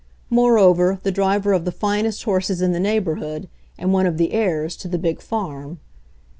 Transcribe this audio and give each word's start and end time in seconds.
Moreover, 0.31 0.99
the 1.03 1.11
driver 1.11 1.53
of 1.53 1.63
the 1.63 1.71
finest 1.71 2.23
horses 2.23 2.59
in 2.59 2.71
the 2.71 2.79
neighborhood, 2.79 3.47
and 3.77 3.93
one 3.93 4.07
of 4.07 4.17
the 4.17 4.33
heirs 4.33 4.75
to 4.77 4.87
the 4.87 4.97
big 4.97 5.21
farm. 5.21 5.77